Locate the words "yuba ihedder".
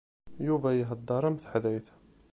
0.45-1.23